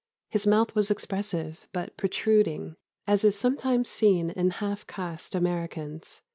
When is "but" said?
1.73-1.95